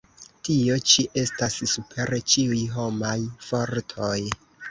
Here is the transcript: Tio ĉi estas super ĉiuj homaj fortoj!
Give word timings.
Tio 0.47 0.77
ĉi 0.91 1.03
estas 1.23 1.57
super 1.73 2.13
ĉiuj 2.35 2.63
homaj 2.79 3.13
fortoj! 3.51 4.19